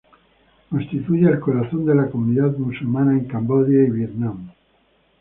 Constituyen 0.71 1.27
el 1.27 1.39
corazón 1.39 1.85
de 1.85 1.93
la 1.93 2.09
comunidad 2.09 2.57
musulmana 2.57 3.11
en 3.11 3.25
Camboya 3.25 3.83
y 3.87 3.91
Vietnam. 3.91 4.49